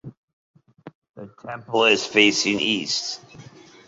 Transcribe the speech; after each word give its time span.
The 1.15 1.27
temple 1.39 1.83
is 1.85 2.07
facing 2.07 2.59
east. 2.59 3.19